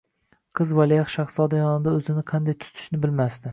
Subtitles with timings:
[0.59, 3.49] Qiz valiahd shahzoda yonida o‘zini qanday tutishni bilmasdi